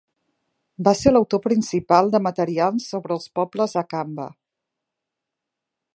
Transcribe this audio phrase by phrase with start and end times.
[0.87, 4.29] Va ser l'autor principal de materials sobre els pobles akamba.